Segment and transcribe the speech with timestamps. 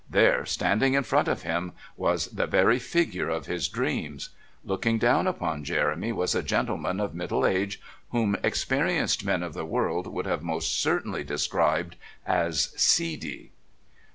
[0.09, 4.29] There, standing in front of him, was the very figure of his dreams!
[4.65, 9.63] Looking down upon Jeremy was a gentleman of middle age whom experienced men of the
[9.63, 13.51] world would have most certainly described as "seedy."